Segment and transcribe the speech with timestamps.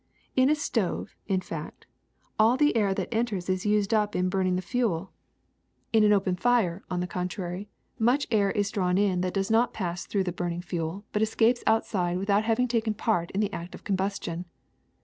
[0.35, 1.85] In a stove, in fact,
[2.39, 5.11] all the air that enters is used up in burning the fuel;
[5.93, 9.35] in an open fire, on HEATING 135 the contrary, much air is drawn in that
[9.35, 13.29] does not pass through the burning fuel, but escapes outside with out having taken part
[13.29, 14.45] in the act of combustion.